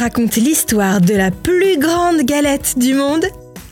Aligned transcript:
raconte 0.00 0.36
l'histoire 0.36 1.00
de 1.00 1.14
la 1.14 1.30
plus 1.30 1.78
grande 1.78 2.22
galette 2.22 2.78
du 2.78 2.94
monde? 2.94 3.24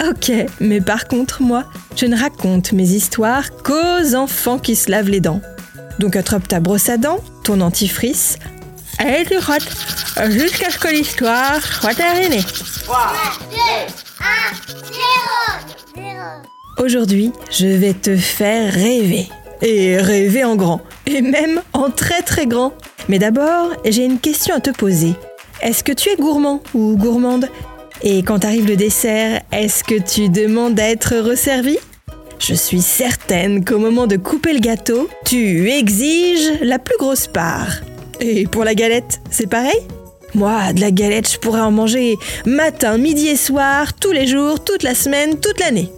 Ok, 0.08 0.30
mais 0.60 0.80
par 0.80 1.08
contre, 1.08 1.42
moi, 1.42 1.64
je 1.96 2.06
ne 2.06 2.16
raconte 2.16 2.72
mes 2.72 2.90
histoires 2.90 3.50
qu'aux 3.64 4.14
enfants 4.14 4.58
qui 4.58 4.76
se 4.76 4.90
lavent 4.90 5.08
les 5.08 5.20
dents. 5.20 5.40
Donc 5.98 6.16
attrape 6.16 6.46
ta 6.46 6.60
brosse 6.60 6.88
à 6.88 6.96
dents, 6.96 7.18
ton 7.44 7.60
antifrice, 7.60 8.38
et 9.00 9.24
tu 9.24 9.40
frottes 9.40 9.68
jusqu'à 10.28 10.70
ce 10.70 10.78
que 10.78 10.88
l'histoire 10.88 11.60
soit 11.60 11.94
terminée. 11.94 12.44
Aujourd'hui, 16.78 17.32
je 17.50 17.66
vais 17.66 17.92
te 17.92 18.16
faire 18.16 18.72
rêver. 18.72 19.26
Et 19.62 19.96
rêver 19.96 20.44
en 20.44 20.54
grand. 20.54 20.80
Et 21.06 21.22
même 21.22 21.60
en 21.72 21.90
très 21.90 22.22
très 22.22 22.46
grand. 22.46 22.72
Mais 23.08 23.18
d'abord, 23.18 23.72
j'ai 23.84 24.04
une 24.04 24.20
question 24.20 24.54
à 24.54 24.60
te 24.60 24.70
poser. 24.70 25.14
Est-ce 25.60 25.82
que 25.82 25.90
tu 25.90 26.08
es 26.10 26.16
gourmand 26.16 26.62
ou 26.74 26.96
gourmande? 26.96 27.48
Et 28.02 28.22
quand 28.22 28.44
arrive 28.44 28.68
le 28.68 28.76
dessert, 28.76 29.40
est-ce 29.50 29.82
que 29.82 30.00
tu 30.00 30.28
demandes 30.28 30.78
à 30.78 30.88
être 30.88 31.16
resservi? 31.16 31.78
Je 32.38 32.54
suis 32.54 32.80
certaine 32.82 33.64
qu'au 33.64 33.78
moment 33.78 34.06
de 34.06 34.16
couper 34.16 34.52
le 34.52 34.60
gâteau, 34.60 35.08
tu 35.24 35.68
exiges 35.68 36.60
la 36.60 36.78
plus 36.78 36.96
grosse 36.96 37.26
part. 37.26 37.80
Et 38.20 38.46
pour 38.46 38.62
la 38.62 38.76
galette, 38.76 39.20
c'est 39.32 39.48
pareil? 39.48 39.80
Moi, 40.34 40.72
de 40.74 40.80
la 40.80 40.92
galette, 40.92 41.32
je 41.32 41.38
pourrais 41.38 41.60
en 41.60 41.72
manger 41.72 42.16
matin, 42.46 42.98
midi 42.98 43.26
et 43.26 43.36
soir, 43.36 43.94
tous 43.94 44.12
les 44.12 44.28
jours, 44.28 44.62
toute 44.62 44.84
la 44.84 44.94
semaine, 44.94 45.40
toute 45.40 45.58
l'année. 45.58 45.90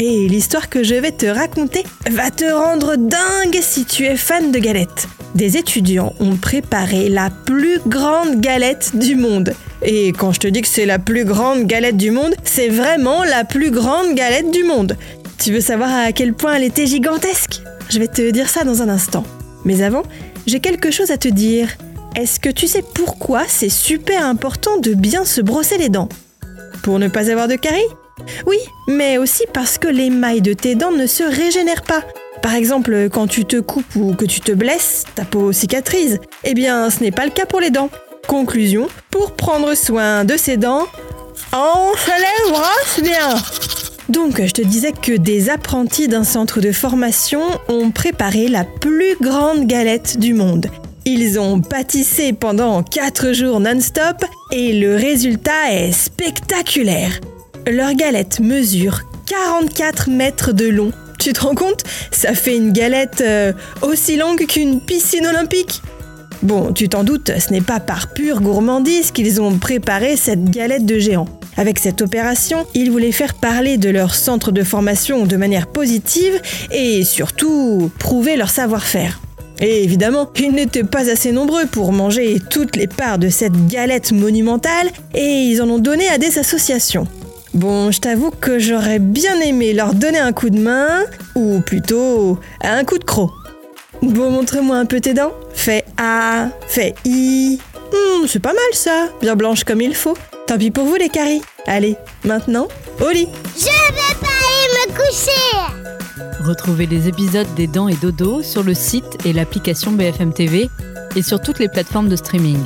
Et 0.00 0.28
l'histoire 0.28 0.68
que 0.68 0.84
je 0.84 0.94
vais 0.94 1.10
te 1.10 1.26
raconter 1.26 1.82
va 2.08 2.30
te 2.30 2.44
rendre 2.44 2.94
dingue 2.94 3.58
si 3.60 3.84
tu 3.84 4.04
es 4.04 4.16
fan 4.16 4.52
de 4.52 4.60
galettes. 4.60 5.08
Des 5.34 5.56
étudiants 5.56 6.14
ont 6.20 6.36
préparé 6.36 7.08
la 7.08 7.30
plus 7.30 7.80
grande 7.84 8.40
galette 8.40 8.92
du 8.94 9.16
monde. 9.16 9.54
Et 9.82 10.12
quand 10.12 10.30
je 10.30 10.38
te 10.38 10.46
dis 10.46 10.62
que 10.62 10.68
c'est 10.68 10.86
la 10.86 11.00
plus 11.00 11.24
grande 11.24 11.64
galette 11.64 11.96
du 11.96 12.12
monde, 12.12 12.32
c'est 12.44 12.68
vraiment 12.68 13.24
la 13.24 13.42
plus 13.44 13.72
grande 13.72 14.14
galette 14.14 14.52
du 14.52 14.62
monde. 14.62 14.96
Tu 15.36 15.52
veux 15.52 15.60
savoir 15.60 15.90
à 15.92 16.12
quel 16.12 16.32
point 16.32 16.54
elle 16.54 16.64
était 16.64 16.86
gigantesque? 16.86 17.60
Je 17.90 17.98
vais 17.98 18.06
te 18.06 18.30
dire 18.30 18.48
ça 18.48 18.62
dans 18.62 18.82
un 18.82 18.88
instant. 18.88 19.24
Mais 19.64 19.82
avant, 19.82 20.04
j'ai 20.46 20.60
quelque 20.60 20.92
chose 20.92 21.10
à 21.10 21.18
te 21.18 21.28
dire. 21.28 21.76
Est-ce 22.14 22.38
que 22.38 22.50
tu 22.50 22.68
sais 22.68 22.84
pourquoi 22.94 23.42
c'est 23.48 23.68
super 23.68 24.24
important 24.24 24.78
de 24.78 24.94
bien 24.94 25.24
se 25.24 25.40
brosser 25.40 25.76
les 25.76 25.88
dents? 25.88 26.08
Pour 26.84 27.00
ne 27.00 27.08
pas 27.08 27.32
avoir 27.32 27.48
de 27.48 27.56
caries? 27.56 27.82
Oui, 28.46 28.58
mais 28.86 29.18
aussi 29.18 29.44
parce 29.52 29.78
que 29.78 29.88
les 29.88 30.10
mailles 30.10 30.42
de 30.42 30.52
tes 30.52 30.74
dents 30.74 30.92
ne 30.92 31.06
se 31.06 31.22
régénèrent 31.22 31.82
pas. 31.82 32.02
Par 32.42 32.54
exemple, 32.54 33.08
quand 33.10 33.26
tu 33.26 33.44
te 33.44 33.56
coupes 33.56 33.96
ou 33.96 34.14
que 34.14 34.24
tu 34.24 34.40
te 34.40 34.52
blesses, 34.52 35.04
ta 35.14 35.24
peau 35.24 35.52
cicatrise. 35.52 36.20
Eh 36.44 36.54
bien, 36.54 36.90
ce 36.90 37.02
n'est 37.02 37.10
pas 37.10 37.24
le 37.24 37.30
cas 37.30 37.46
pour 37.46 37.60
les 37.60 37.70
dents. 37.70 37.90
Conclusion, 38.26 38.88
pour 39.10 39.32
prendre 39.32 39.74
soin 39.74 40.24
de 40.24 40.36
ses 40.36 40.56
dents, 40.56 40.86
on 41.52 41.94
se 41.96 43.00
bien. 43.00 43.36
Donc, 44.08 44.42
je 44.42 44.52
te 44.52 44.62
disais 44.62 44.92
que 44.92 45.12
des 45.12 45.50
apprentis 45.50 46.08
d'un 46.08 46.24
centre 46.24 46.60
de 46.60 46.72
formation 46.72 47.42
ont 47.68 47.90
préparé 47.90 48.48
la 48.48 48.64
plus 48.64 49.16
grande 49.20 49.66
galette 49.66 50.18
du 50.18 50.32
monde. 50.32 50.66
Ils 51.04 51.38
ont 51.38 51.60
pâtissé 51.60 52.32
pendant 52.32 52.82
4 52.82 53.32
jours 53.32 53.60
non-stop 53.60 54.24
et 54.52 54.74
le 54.74 54.94
résultat 54.94 55.72
est 55.72 55.92
spectaculaire. 55.92 57.20
Leur 57.70 57.92
galette 57.92 58.40
mesure 58.40 59.02
44 59.26 60.08
mètres 60.08 60.52
de 60.52 60.64
long. 60.64 60.90
Tu 61.18 61.34
te 61.34 61.40
rends 61.40 61.54
compte? 61.54 61.84
Ça 62.10 62.32
fait 62.32 62.56
une 62.56 62.72
galette 62.72 63.20
euh, 63.20 63.52
aussi 63.82 64.16
longue 64.16 64.46
qu'une 64.46 64.80
piscine 64.80 65.26
olympique. 65.26 65.82
Bon, 66.42 66.72
tu 66.72 66.88
t'en 66.88 67.04
doutes, 67.04 67.30
ce 67.38 67.52
n'est 67.52 67.60
pas 67.60 67.78
par 67.78 68.14
pure 68.14 68.40
gourmandise 68.40 69.10
qu'ils 69.10 69.42
ont 69.42 69.58
préparé 69.58 70.16
cette 70.16 70.46
galette 70.46 70.86
de 70.86 70.98
géant. 70.98 71.26
Avec 71.58 71.78
cette 71.78 72.00
opération, 72.00 72.64
ils 72.72 72.90
voulaient 72.90 73.12
faire 73.12 73.34
parler 73.34 73.76
de 73.76 73.90
leur 73.90 74.14
centre 74.14 74.50
de 74.50 74.62
formation 74.62 75.26
de 75.26 75.36
manière 75.36 75.66
positive 75.66 76.40
et 76.70 77.04
surtout 77.04 77.90
prouver 77.98 78.36
leur 78.36 78.48
savoir-faire. 78.48 79.20
Et 79.60 79.84
évidemment, 79.84 80.30
ils 80.40 80.52
n'étaient 80.52 80.84
pas 80.84 81.10
assez 81.10 81.32
nombreux 81.32 81.66
pour 81.66 81.92
manger 81.92 82.38
toutes 82.48 82.76
les 82.76 82.86
parts 82.86 83.18
de 83.18 83.28
cette 83.28 83.66
galette 83.66 84.12
monumentale 84.12 84.88
et 85.14 85.42
ils 85.42 85.60
en 85.60 85.68
ont 85.68 85.80
donné 85.80 86.08
à 86.08 86.16
des 86.16 86.38
associations. 86.38 87.06
Bon, 87.54 87.90
je 87.90 88.00
t'avoue 88.00 88.30
que 88.30 88.58
j'aurais 88.58 88.98
bien 88.98 89.40
aimé 89.40 89.72
leur 89.72 89.94
donner 89.94 90.18
un 90.18 90.32
coup 90.32 90.50
de 90.50 90.58
main, 90.58 91.04
ou 91.34 91.60
plutôt 91.60 92.38
un 92.62 92.84
coup 92.84 92.98
de 92.98 93.04
croc. 93.04 93.30
Bon, 94.02 94.30
montre-moi 94.30 94.76
un 94.76 94.86
peu 94.86 95.00
tes 95.00 95.14
dents. 95.14 95.32
Fais 95.54 95.84
A, 95.96 96.50
fais 96.66 96.94
I. 97.04 97.58
Hmm, 97.92 98.26
c'est 98.26 98.38
pas 98.38 98.52
mal 98.52 98.72
ça, 98.72 99.08
bien 99.20 99.34
blanche 99.34 99.64
comme 99.64 99.80
il 99.80 99.94
faut. 99.94 100.16
Tant 100.46 100.58
pis 100.58 100.70
pour 100.70 100.84
vous 100.84 100.96
les 100.96 101.08
caries. 101.08 101.42
Allez, 101.66 101.96
maintenant, 102.24 102.68
au 103.00 103.10
lit. 103.10 103.28
Je 103.56 103.64
vais 103.64 104.14
pas 104.20 104.26
aller 104.26 104.86
me 104.86 104.96
coucher. 104.96 106.44
Retrouvez 106.44 106.86
les 106.86 107.08
épisodes 107.08 107.52
des 107.56 107.66
Dents 107.66 107.88
et 107.88 107.96
Dodo 107.96 108.42
sur 108.42 108.62
le 108.62 108.74
site 108.74 109.26
et 109.26 109.32
l'application 109.32 109.92
BFM 109.92 110.32
TV 110.32 110.68
et 111.16 111.22
sur 111.22 111.40
toutes 111.40 111.58
les 111.58 111.68
plateformes 111.68 112.08
de 112.08 112.16
streaming. 112.16 112.58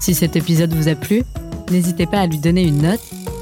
Si 0.00 0.14
cet 0.14 0.36
épisode 0.36 0.72
vous 0.74 0.88
a 0.88 0.94
plu, 0.94 1.22
n'hésitez 1.70 2.06
pas 2.06 2.20
à 2.20 2.26
lui 2.26 2.38
donner 2.38 2.62
une 2.62 2.82
note, 2.82 3.00